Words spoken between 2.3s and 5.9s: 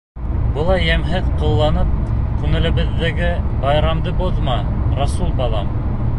күңелебеҙҙәге байрамды боҙма, Рәсүл балам.